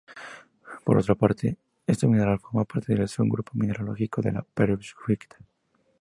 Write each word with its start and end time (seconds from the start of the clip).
Por 0.83 0.97
otra 0.97 1.13
parte, 1.13 1.59
este 1.85 2.07
mineral 2.07 2.39
forma 2.39 2.65
parte 2.65 2.95
del 2.95 3.07
subgrupo 3.07 3.51
mineralógico 3.53 4.19
de 4.23 4.31
la 4.31 4.41
perovskita. 4.41 5.37